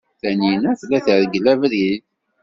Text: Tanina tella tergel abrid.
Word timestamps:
Tanina 0.21 0.71
tella 0.79 0.99
tergel 1.05 1.45
abrid. 1.53 2.01